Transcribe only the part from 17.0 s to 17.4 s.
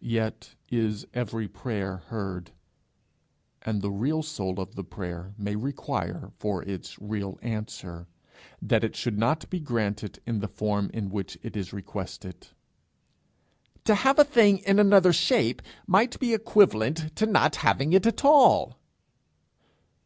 to